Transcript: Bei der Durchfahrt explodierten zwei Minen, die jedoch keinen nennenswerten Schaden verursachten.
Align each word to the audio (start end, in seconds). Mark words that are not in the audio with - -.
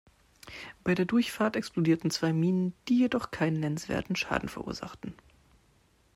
Bei 0.83 0.95
der 0.95 1.05
Durchfahrt 1.05 1.55
explodierten 1.55 2.09
zwei 2.09 2.33
Minen, 2.33 2.73
die 2.87 2.97
jedoch 2.97 3.29
keinen 3.29 3.59
nennenswerten 3.59 4.15
Schaden 4.15 4.49
verursachten. 4.49 5.13